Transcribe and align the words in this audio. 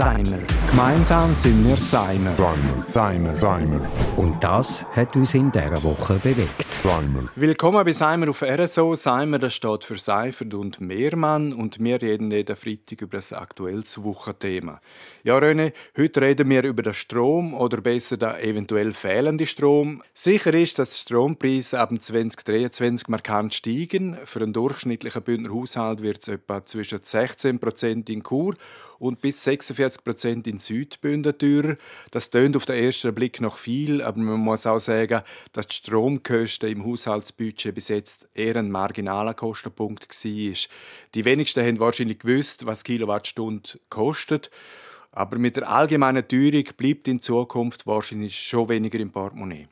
Seimer. 0.00 0.38
Gemeinsam 0.70 1.34
sind 1.34 1.62
wir 1.68 1.76
Seimer. 1.76 2.34
Seimer. 2.34 2.84
Seimer. 2.86 3.36
Seimer. 3.36 3.86
Und 4.16 4.42
das 4.42 4.86
hat 4.96 5.14
uns 5.14 5.34
in 5.34 5.52
dieser 5.52 5.84
Woche 5.84 6.14
bewegt. 6.14 6.64
Seimer. 6.82 7.28
Willkommen 7.36 7.84
bei 7.84 7.92
Seimer 7.92 8.30
auf 8.30 8.40
RSO. 8.40 8.94
Seimer 8.94 9.38
das 9.38 9.52
steht 9.52 9.84
für 9.84 9.98
Seifert 9.98 10.54
und 10.54 10.80
Mehrmann 10.80 11.52
und 11.52 11.80
wir 11.80 12.00
reden 12.00 12.30
jeden 12.30 12.56
Freitag 12.56 13.02
über 13.02 13.18
das 13.18 13.34
aktuelles 13.34 14.02
Wochenthema. 14.02 14.80
Ja, 15.22 15.36
René, 15.36 15.74
heute 15.98 16.22
reden 16.22 16.48
wir 16.48 16.64
über 16.64 16.82
den 16.82 16.94
Strom 16.94 17.52
oder 17.52 17.82
besser 17.82 18.16
den 18.16 18.36
eventuell 18.36 18.94
fehlenden 18.94 19.46
Strom. 19.46 20.02
Sicher 20.14 20.54
ist, 20.54 20.78
dass 20.78 20.92
die 20.92 21.00
Strompreise 21.00 21.78
ab 21.78 21.90
2023 21.90 23.08
markant 23.08 23.52
steigen. 23.52 24.16
Für 24.24 24.40
einen 24.40 24.54
durchschnittlichen 24.54 25.20
Bündner 25.20 25.52
Haushalt 25.52 26.00
wird 26.00 26.22
es 26.22 26.28
etwa 26.28 26.64
zwischen 26.64 27.00
16% 27.00 28.08
in 28.08 28.22
Kur 28.22 28.54
und 29.00 29.20
bis 29.20 29.42
46 29.42 30.04
Prozent 30.04 30.46
in 30.46 30.58
Südbünden 30.58 31.36
teurer. 31.36 31.76
Das 32.12 32.30
tönt 32.30 32.56
auf 32.56 32.66
den 32.66 32.84
ersten 32.84 33.14
Blick 33.14 33.40
noch 33.40 33.56
viel, 33.58 34.02
aber 34.02 34.18
man 34.18 34.38
muss 34.38 34.66
auch 34.66 34.78
sagen, 34.78 35.22
dass 35.52 35.66
die 35.66 35.74
Stromkosten 35.76 36.70
im 36.70 36.86
Haushaltsbudget 36.86 37.74
bis 37.74 37.88
jetzt 37.88 38.28
eher 38.34 38.56
ein 38.56 38.70
marginaler 38.70 39.34
Kostenpunkt 39.34 40.08
war. 40.08 40.54
Die 41.14 41.24
wenigsten 41.24 41.66
haben 41.66 41.80
wahrscheinlich 41.80 42.20
gewusst, 42.20 42.66
was 42.66 42.84
Kilowattstunde 42.84 43.80
kostet. 43.88 44.50
Aber 45.12 45.38
mit 45.38 45.56
der 45.56 45.68
allgemeinen 45.68 46.26
Teuerung 46.26 46.64
bleibt 46.76 47.08
in 47.08 47.20
Zukunft 47.20 47.84
wahrscheinlich 47.86 48.38
schon 48.38 48.68
weniger 48.68 49.00
im 49.00 49.10
Portemonnaie. 49.10 49.66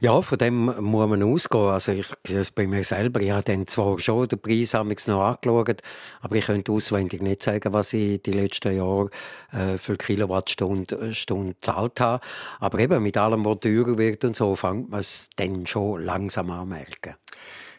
Ja, 0.00 0.20
von 0.22 0.38
dem 0.38 0.64
muss 0.64 1.08
man 1.08 1.22
ausgehen. 1.22 1.68
Also 1.68 1.92
ich 1.92 2.06
sehe 2.26 2.40
es 2.40 2.50
bei 2.50 2.66
mir 2.66 2.82
selber. 2.82 3.20
Ich 3.20 3.30
habe 3.30 3.44
dann 3.44 3.66
zwar 3.68 3.98
schon 4.00 4.26
den 4.26 4.40
Preis 4.40 4.72
noch 5.06 5.22
angeschaut, 5.22 5.82
aber 6.20 6.36
ich 6.36 6.46
könnte 6.46 6.72
auswendig 6.72 7.22
nicht 7.22 7.44
sagen, 7.44 7.72
was 7.72 7.92
ich 7.92 8.22
die 8.22 8.32
letzten 8.32 8.76
Jahre 8.76 9.10
äh, 9.52 9.78
für 9.78 9.96
Kilowattstunde 9.96 11.14
Stunde 11.14 11.54
gezahlt 11.54 12.00
habe. 12.00 12.24
Aber 12.58 12.78
eben 12.80 13.02
mit 13.02 13.16
allem, 13.16 13.44
was 13.44 13.60
teurer 13.60 13.96
wird 13.98 14.24
und 14.24 14.34
so, 14.34 14.56
fängt 14.56 14.90
man 14.90 15.00
es 15.00 15.28
dann 15.36 15.64
schon 15.66 16.04
langsam 16.04 16.50
an 16.50 16.68
merken. 16.68 17.14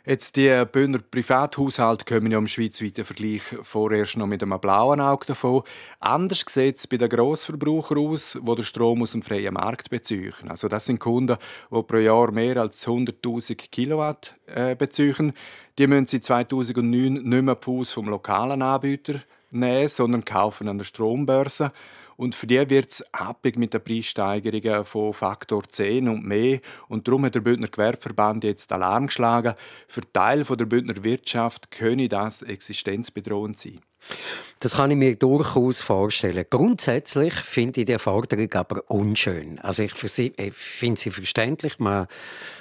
Jetzt 0.06 0.36
die 0.36 0.66
Bündner 0.70 1.00
Privathaushalte 1.00 2.04
kommen 2.04 2.30
ja 2.30 2.38
im 2.38 2.50
schweizweiten 2.50 3.06
Vergleich 3.06 3.42
vorerst 3.62 4.18
noch 4.18 4.28
mit 4.28 4.44
einem 4.44 4.59
blauen 4.59 5.00
Auge 5.00 5.28
davon. 5.28 5.64
Anders 6.02 6.44
sieht 6.46 6.76
es 6.76 6.88
bei 6.88 6.98
den 6.98 7.08
Grossverbrauchern 7.08 8.00
aus, 8.00 8.38
die 8.38 8.56
den 8.56 8.66
Strom 8.66 9.02
aus 9.02 9.14
dem 9.14 9.22
freien 9.22 9.54
Markt 9.54 9.90
beziehen. 9.90 10.34
Also 10.50 10.68
das 10.68 10.88
sind 10.88 11.00
Kunden, 11.00 11.38
die 11.72 11.84
pro 11.84 11.96
Jahr 11.96 12.31
mehr 12.34 12.58
als 12.58 12.86
100'000 12.86 13.56
Kilowatt 13.72 14.36
äh, 14.48 14.76
beziehen. 14.76 15.31
Die 15.80 15.88
müssen 15.88 16.08
sie 16.08 16.20
2009 16.20 17.14
nicht 17.14 17.42
mehr 17.42 17.58
Fuß 17.58 17.94
vom 17.94 18.09
lokalen 18.09 18.62
Anbieter 18.62 19.22
nehmen, 19.52 19.88
sondern 19.88 20.26
kaufen 20.26 20.68
an 20.68 20.80
der 20.80 20.86
Strombörse. 20.86 21.72
Und 22.16 22.36
für 22.36 22.47
die 22.47 22.69
wird 22.69 22.92
es 22.92 23.14
abhängig 23.14 23.58
mit 23.58 23.73
den 23.73 23.83
Preissteigerungen 23.83 24.86
von 24.86 25.14
Faktor 25.14 25.64
10 25.67 26.08
und 26.08 26.25
mehr. 26.25 26.59
Und 26.88 27.08
darum 27.08 27.25
hat 27.25 27.36
der 27.36 27.42
Bündner 27.42 27.67
Gewerbeverband 27.67 28.44
jetzt 28.44 28.72
Alarm 28.72 29.08
geschlagen. 29.08 29.56
Für 29.88 30.02
Teil 30.11 30.44
der 30.44 30.66
Bündner 30.66 31.03
Wirtschaft 31.03 31.72
könne 31.72 32.09
das 32.09 32.41
existenzbedrohend 32.41 33.58
sein. 33.58 33.80
Das 34.64 34.78
kann 34.78 34.92
ich 34.92 34.98
mir 34.98 35.18
durchaus 35.18 35.82
vorstellen. 35.82 36.46
Grundsätzlich 36.50 37.34
finde 37.34 37.82
ich 37.82 37.86
die 37.86 38.00
Forderung 38.00 38.50
aber 38.54 38.90
unschön. 38.90 39.59
Also 39.59 39.84
ich 39.84 39.94
finde 39.94 41.02
sie 41.02 41.12
verständlich. 41.12 41.80
Man 41.80 42.08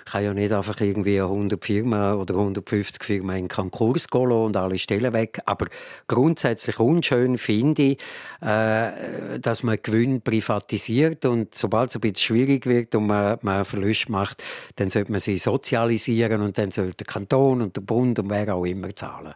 kann 0.05 0.25
ja 0.25 0.35
nicht 0.35 0.53
einfach 0.53 0.81
irgendwie 0.81 1.21
100 1.21 1.65
Firmen 1.65 2.15
oder 2.15 2.35
150 2.35 3.05
Firmen 3.05 3.37
in 3.37 3.49
Konkurs 3.49 4.09
gehen 4.09 4.33
und 4.33 4.57
alle 4.57 4.81
Stellen 4.81 5.13
weg. 5.13 5.41
Aber 5.47 5.67
grundsätzlich 6.09 6.81
unschön 6.81 7.39
finde 7.39 7.83
ich, 7.83 7.99
äh, 8.41 9.39
dass 9.39 9.63
man 9.63 9.79
Gewinn 9.81 10.23
privatisiert 10.23 11.25
und 11.25 11.55
sobald 11.55 11.91
es 11.91 11.97
ein 11.97 12.01
bisschen 12.01 12.17
schwierig 12.17 12.67
wird 12.67 12.97
und 12.97 13.07
man, 13.07 13.39
man 13.43 13.65
Verlust 13.65 14.09
macht, 14.09 14.43
dann 14.75 14.91
sollte 14.91 15.13
man 15.13 15.21
sie 15.21 15.39
sozialisieren 15.39 16.43
und 16.43 16.59
dann 16.59 16.73
sollte 16.73 17.05
der 17.05 17.07
Kanton 17.07 17.63
und 17.63 17.77
der 17.77 17.83
Bund 17.83 18.19
und 18.19 18.29
wer 18.29 18.53
auch 18.53 18.65
immer 18.65 18.93
zahlen. 18.97 19.35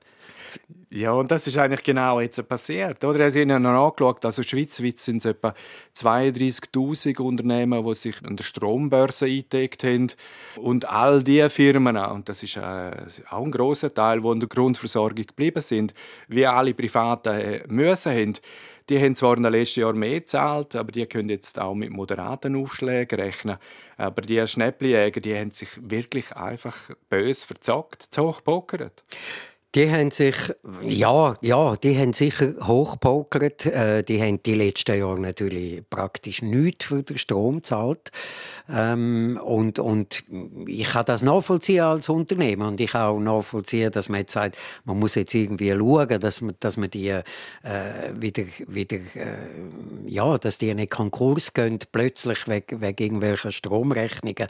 Ja, 0.90 1.12
und 1.12 1.30
das 1.30 1.46
ist 1.46 1.58
eigentlich 1.58 1.82
genau 1.82 2.20
jetzt 2.20 2.48
passiert. 2.48 3.04
Oder? 3.04 3.28
Ich 3.28 3.36
habe 3.36 3.60
noch 3.60 3.86
angeschaut, 3.86 4.24
also 4.24 4.42
schweizweit 4.42 4.98
sind 4.98 5.18
es 5.18 5.24
etwa 5.24 5.54
32'000 5.96 7.20
Unternehmen, 7.20 7.84
die 7.84 7.94
sich 7.94 8.24
an 8.24 8.36
der 8.36 8.44
Strombörse 8.44 9.26
eingedeckt 9.26 9.84
haben. 9.84 10.08
Und 10.56 10.88
all 10.88 11.22
diese 11.22 11.50
Firmen, 11.50 11.96
und 11.96 12.28
das 12.28 12.42
ist 12.42 12.56
äh, 12.56 12.90
auch 13.30 13.44
ein 13.44 13.50
grosser 13.50 13.92
Teil, 13.92 14.20
die 14.20 14.28
in 14.28 14.40
der 14.40 14.48
Grundversorgung 14.48 15.26
geblieben 15.26 15.60
sind, 15.60 15.94
wie 16.28 16.46
alle 16.46 16.74
Privaten 16.74 17.34
äh, 17.34 17.64
müssen 17.68 18.12
haben, 18.12 18.34
die 18.88 19.00
haben 19.02 19.16
zwar 19.16 19.36
in 19.36 19.42
den 19.42 19.52
letzten 19.52 19.80
Jahren 19.80 19.98
mehr 19.98 20.20
gezahlt, 20.20 20.76
aber 20.76 20.92
die 20.92 21.06
können 21.06 21.28
jetzt 21.28 21.58
auch 21.58 21.74
mit 21.74 21.90
moderaten 21.90 22.54
Aufschlägen 22.54 23.18
rechnen. 23.18 23.56
Aber 23.96 24.22
die 24.22 24.46
Schnäppeljäger, 24.46 25.20
die 25.20 25.36
haben 25.36 25.50
sich 25.50 25.68
wirklich 25.80 26.36
einfach 26.36 26.90
bös 27.08 27.42
verzockt, 27.42 28.02
zu 28.02 28.22
hoch 28.22 28.44
pokert. 28.44 29.02
Die 29.76 29.90
haben 29.90 30.10
sich, 30.10 30.36
ja, 30.80 31.36
ja, 31.42 31.76
die 31.76 31.98
haben 31.98 32.14
sicher 32.14 32.54
hochpokert. 32.66 33.66
Äh, 33.66 34.02
die 34.04 34.22
haben 34.22 34.42
die 34.42 34.54
letzten 34.54 34.98
Jahre 34.98 35.20
natürlich 35.20 35.82
praktisch 35.90 36.40
nichts 36.40 36.86
für 36.86 37.02
den 37.02 37.18
Strom 37.18 37.56
gezahlt. 37.56 38.10
Ähm, 38.70 39.38
und, 39.44 39.78
und 39.78 40.24
ich 40.66 40.88
kann 40.88 41.04
das 41.04 41.20
nachvollziehen 41.20 41.82
als 41.82 42.08
Unternehmer. 42.08 42.68
Und 42.68 42.80
ich 42.80 42.92
kann 42.92 43.02
auch 43.02 43.20
nachvollziehen, 43.20 43.92
dass 43.92 44.08
man 44.08 44.20
jetzt 44.20 44.32
sagt, 44.32 44.56
man 44.86 44.98
muss 44.98 45.14
jetzt 45.14 45.34
irgendwie 45.34 45.72
schauen, 45.72 46.20
dass 46.20 46.40
man, 46.40 46.54
dass 46.58 46.78
man 46.78 46.88
die 46.88 47.10
äh, 47.10 47.22
wieder, 48.14 48.44
wieder 48.66 48.96
äh, 48.96 49.36
ja, 50.06 50.38
dass 50.38 50.56
die 50.56 50.72
nicht 50.74 50.90
Konkurs 50.90 51.52
gehen, 51.52 51.80
plötzlich 51.92 52.48
wegen, 52.48 52.80
wegen 52.80 53.02
irgendwelcher 53.02 53.52
Stromrechnungen. 53.52 54.48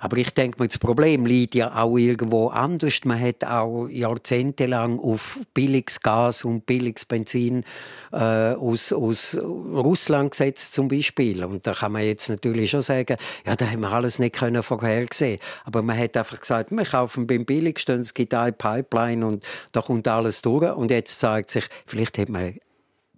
Aber 0.00 0.16
ich 0.16 0.30
denke 0.30 0.62
mir, 0.62 0.68
das 0.68 0.78
Problem 0.78 1.26
liegt 1.26 1.54
ja 1.54 1.82
auch 1.82 1.98
irgendwo 1.98 2.48
anders. 2.48 3.04
Man 3.04 3.20
hat 3.20 3.44
auch 3.44 3.88
Jahrzehnte 3.88 4.53
jahrzehntelang 4.54 5.00
auf 5.00 5.40
billiges 5.52 6.00
Gas 6.00 6.44
und 6.44 6.66
billiges 6.66 7.04
Benzin 7.04 7.64
äh, 8.12 8.16
aus, 8.16 8.92
aus 8.92 9.36
Russland 9.36 10.32
gesetzt 10.32 10.74
zum 10.74 10.88
Beispiel. 10.88 11.44
Und 11.44 11.66
da 11.66 11.74
kann 11.74 11.92
man 11.92 12.02
jetzt 12.02 12.28
natürlich 12.28 12.70
schon 12.70 12.82
sagen, 12.82 13.16
ja, 13.46 13.56
da 13.56 13.66
haben 13.66 13.80
wir 13.80 13.92
alles 13.92 14.18
nicht 14.18 14.36
können 14.36 14.62
vorhersehen. 14.62 15.38
Aber 15.64 15.82
man 15.82 15.98
hat 15.98 16.16
einfach 16.16 16.40
gesagt, 16.40 16.70
wir 16.70 16.84
kaufen 16.84 17.26
beim 17.26 17.44
billigsten, 17.44 18.00
es 18.00 18.14
gibt 18.14 18.34
eine 18.34 18.52
Pipeline 18.52 19.26
und 19.26 19.44
da 19.72 19.82
kommt 19.82 20.08
alles 20.08 20.42
durch. 20.42 20.74
Und 20.74 20.90
jetzt 20.90 21.20
zeigt 21.20 21.50
sich, 21.50 21.64
vielleicht 21.86 22.18
hat 22.18 22.28
man 22.28 22.58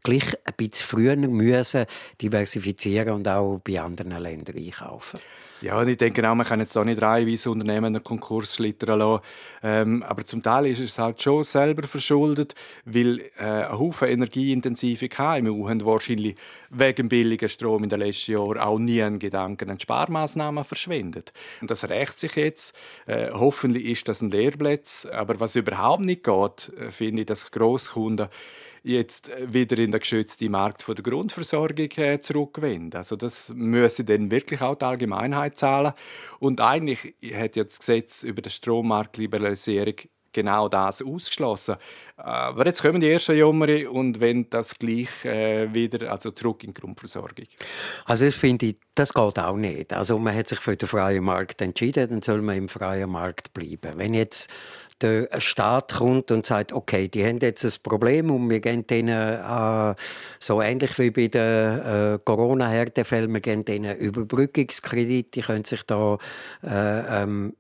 gleich 0.03 0.35
ein 0.45 0.55
bisschen 0.57 0.87
früher 0.87 1.17
müssen 1.17 1.85
diversifizieren 2.21 3.11
und 3.11 3.29
auch 3.29 3.61
bei 3.65 3.81
anderen 3.81 4.17
Ländern 4.23 4.57
einkaufen. 4.57 5.19
Ja, 5.63 5.79
und 5.79 5.89
ich 5.89 5.97
denke 5.97 6.29
auch, 6.29 6.35
man 6.35 6.47
kann 6.47 6.61
jetzt 6.61 6.77
auch 6.77 6.85
nicht 6.85 7.01
reihenweise 7.01 7.51
Unternehmen 7.51 7.87
einen 7.87 8.05
Konkurs 8.05 8.57
schlittern 8.57 8.99
lassen. 8.99 9.23
Ähm, 9.63 10.03
aber 10.03 10.25
zum 10.25 10.43
Teil 10.43 10.67
ist 10.67 10.81
es 10.81 10.99
halt 10.99 11.23
schon 11.23 11.45
selber 11.45 11.87
verschuldet, 11.89 12.55
weil 12.85 13.21
äh, 13.39 13.43
ein 13.43 13.79
Haufen 13.79 14.09
energieintensive 14.09 15.09
KMU 15.09 15.69
haben 15.69 15.85
wahrscheinlich 15.85 16.37
wegen 16.71 17.09
billiger 17.09 17.49
Strom 17.49 17.85
in 17.85 17.91
den 17.91 18.01
letzten 18.01 18.33
Jahren 18.33 18.59
auch 18.59 18.79
nie 18.79 19.03
einen 19.03 19.19
Gedanken 19.19 19.71
an 19.71 19.81
Sparmaßnahmen 19.81 20.65
verschwendet. 20.65 21.33
Und 21.63 21.71
das 21.71 21.89
rächt 21.89 22.19
sich 22.19 22.37
jetzt. 22.37 22.77
Äh, 23.07 23.31
hoffentlich 23.33 23.87
ist 23.87 24.09
das 24.09 24.21
ein 24.21 24.31
Lehrplatz. 24.31 25.07
Aber 25.11 25.41
was 25.41 25.57
überhaupt 25.57 26.05
nicht 26.05 26.25
geht, 26.25 26.73
äh, 26.79 26.91
finde 26.91 27.23
ich, 27.23 27.27
dass 27.27 27.51
Grosskunden 27.51 28.29
jetzt 28.87 29.31
wieder 29.45 29.79
in 29.79 29.91
den 29.91 30.01
geschützten 30.01 30.51
Markt 30.53 30.87
der 30.87 30.95
Grundversorgung 30.95 31.91
äh, 31.97 32.21
zurückgewinnen. 32.21 32.93
Also 32.95 33.17
das 33.17 33.53
müsse 33.55 34.05
dann 34.05 34.31
wirklich 34.31 34.63
auch 34.63 34.77
die 34.77 34.85
Allgemeinheit 34.85 35.46
zahlen. 35.55 35.93
Und 36.39 36.61
eigentlich 36.61 37.15
hat 37.35 37.57
jetzt 37.57 37.79
das 37.79 37.79
Gesetz 37.81 38.23
über 38.23 38.43
die 38.43 38.51
Strommarktliberalisierung 38.51 39.97
genau 40.37 40.69
das 40.69 41.01
ausgeschlossen. 41.01 41.77
Aber 42.19 42.67
jetzt 42.67 42.83
kommen 42.83 43.01
die 43.01 43.11
ersten 43.11 43.37
Jummer 43.37 43.69
und 43.91 44.21
wenn 44.21 44.51
das 44.51 44.79
gleich 44.79 45.25
äh, 45.25 45.73
wieder 45.73 46.13
also 46.13 46.31
zurück 46.31 46.63
in 46.63 46.75
die 46.75 46.81
Grundversorgung. 46.81 47.47
Also 48.05 48.27
das 48.27 48.35
finde 48.35 48.67
ich, 48.67 48.77
das 48.95 49.15
geht 49.15 49.39
auch 49.39 49.57
nicht. 49.57 49.95
Also 49.95 50.19
man 50.19 50.35
hat 50.35 50.49
sich 50.49 50.61
für 50.61 50.77
den 50.77 50.89
freien 50.89 51.25
Markt 51.25 51.63
entschieden, 51.63 52.11
dann 52.11 52.23
soll 52.23 52.43
man 52.43 52.57
im 52.57 52.69
freien 52.69 53.11
Markt 53.11 53.55
bleiben. 53.55 53.95
Wenn 53.97 54.13
jetzt 54.13 54.51
der 55.03 55.29
Staat 55.41 55.95
kommt 55.95 56.31
und 56.31 56.47
sagt, 56.47 56.73
okay, 56.73 57.09
die 57.09 57.25
haben 57.25 57.39
jetzt 57.41 57.65
ein 57.65 57.73
Problem 57.83 58.31
und 58.31 58.49
wir 58.49 58.61
geben 58.61 58.87
denen 58.87 59.09
äh, 59.11 59.95
so 60.39 60.63
ähnlich 60.63 60.99
wie 60.99 61.11
bei 61.11 61.29
den 61.29 61.81
äh, 61.81 62.19
Corona-Härtefällen, 62.25 63.33
wir 63.33 63.41
geben 63.41 63.65
denen 63.65 63.97
Überbrückungskredit, 63.97 65.35
die 65.35 65.43
können 65.43 65.65
sich 65.65 65.83
da 65.83 66.19
äh, 66.63 67.23
ähm, 67.23 67.55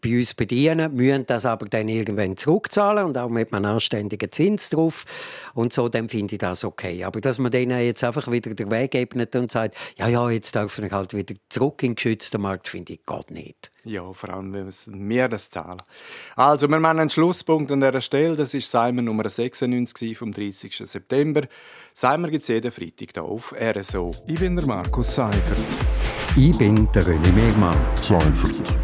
bei 0.00 0.18
uns 0.18 0.34
bedienen, 0.34 0.94
müssen 0.94 1.24
das 1.26 1.46
aber 1.46 1.66
dann 1.66 1.88
irgendwann 1.88 2.36
zurückzahlen 2.36 3.06
und 3.06 3.16
auch 3.16 3.30
mit 3.30 3.52
einem 3.52 3.64
anständigen 3.64 4.30
Zins 4.30 4.70
drauf 4.70 5.04
und 5.54 5.72
so, 5.72 5.88
dann 5.88 6.08
finde 6.08 6.34
ich 6.34 6.38
das 6.38 6.64
okay. 6.64 7.04
Aber 7.04 7.20
dass 7.20 7.38
man 7.38 7.50
denen 7.50 7.80
jetzt 7.80 8.04
einfach 8.04 8.30
wieder 8.30 8.54
den 8.54 8.70
Weg 8.70 8.94
ebnet 8.94 9.34
und 9.34 9.50
sagt, 9.50 9.76
ja, 9.96 10.08
ja, 10.08 10.28
jetzt 10.28 10.54
darf 10.54 10.74
dürfen 10.74 10.90
halt 10.92 11.14
wieder 11.14 11.34
zurück 11.48 11.82
in 11.82 11.90
den 11.90 11.94
geschützten 11.96 12.40
Markt, 12.40 12.68
finde 12.68 12.94
ich, 12.94 13.06
geht 13.06 13.30
nicht. 13.30 13.70
Ja, 13.84 14.12
vor 14.12 14.30
allem, 14.30 14.52
wenn 14.52 14.70
wir 15.08 15.28
das 15.28 15.50
zahlen. 15.50 15.82
Also, 16.36 16.68
wir 16.68 16.80
machen 16.80 17.00
einen 17.00 17.10
Schlusspunkt 17.10 17.70
an 17.70 17.80
dieser 17.80 18.00
Stelle. 18.00 18.34
Das 18.34 18.54
ist 18.54 18.70
Seimer 18.70 19.02
Nummer 19.02 19.28
96 19.28 20.16
vom 20.16 20.32
30. 20.32 20.76
September. 20.76 21.42
Seimer 21.92 22.30
gibt 22.30 22.42
es 22.42 22.48
jeden 22.48 22.72
Freitag 22.72 23.10
hier 23.12 23.22
auf 23.22 23.54
RSO. 23.54 24.14
Ich 24.26 24.40
bin 24.40 24.56
der 24.56 24.66
Markus 24.66 25.14
Seifert. 25.14 25.58
Ich 26.36 26.56
bin 26.56 26.88
der 26.92 27.02
René 27.02 27.32
Megmann. 27.32 27.76
Seifert. 27.96 28.83